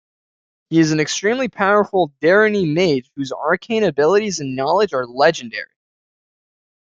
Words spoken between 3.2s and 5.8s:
arcane abilities and knowledge are legendary.